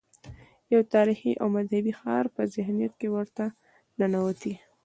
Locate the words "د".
0.67-0.69